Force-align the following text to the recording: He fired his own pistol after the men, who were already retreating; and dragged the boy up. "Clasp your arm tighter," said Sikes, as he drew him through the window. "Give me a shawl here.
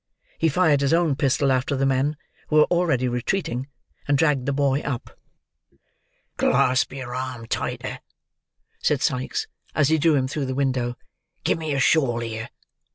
He 0.39 0.49
fired 0.49 0.81
his 0.81 0.93
own 0.93 1.15
pistol 1.15 1.51
after 1.51 1.75
the 1.75 1.85
men, 1.85 2.17
who 2.47 2.55
were 2.55 2.63
already 2.71 3.07
retreating; 3.07 3.67
and 4.07 4.17
dragged 4.17 4.47
the 4.47 4.51
boy 4.51 4.79
up. 4.79 5.15
"Clasp 6.37 6.91
your 6.91 7.13
arm 7.13 7.45
tighter," 7.45 7.99
said 8.79 9.03
Sikes, 9.03 9.45
as 9.75 9.89
he 9.89 9.99
drew 9.99 10.15
him 10.15 10.27
through 10.27 10.47
the 10.47 10.55
window. 10.55 10.95
"Give 11.43 11.59
me 11.59 11.75
a 11.75 11.79
shawl 11.79 12.21
here. 12.21 12.49